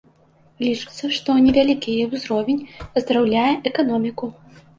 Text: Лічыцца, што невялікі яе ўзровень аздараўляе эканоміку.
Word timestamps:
Лічыцца, 0.65 1.09
што 1.17 1.35
невялікі 1.47 1.97
яе 1.99 2.07
ўзровень 2.15 2.65
аздараўляе 2.97 3.53
эканоміку. 3.73 4.33